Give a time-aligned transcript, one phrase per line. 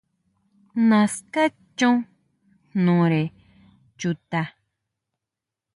[0.89, 1.43] Naská
[1.77, 1.95] chon
[2.75, 3.23] jnore
[3.99, 4.41] chuta.